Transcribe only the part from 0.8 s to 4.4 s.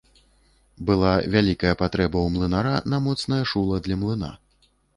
Была вялікая патрэба ў млынара на моцнае шула для млына.